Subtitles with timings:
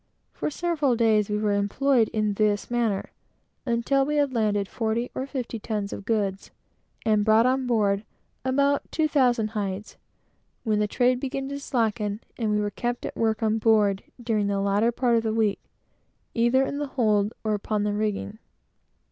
[0.33, 3.11] For several days, we were employed in this manner,
[3.67, 6.49] until we had landed forty or fifty tons of goods,
[7.05, 8.03] and brought on board
[8.43, 9.97] about two thousand hides;
[10.63, 14.47] when the trade began to slacken, and we were kept at work, on board, during
[14.47, 15.59] the latter part of the week,
[16.33, 18.39] either in the hold or upon the rigging.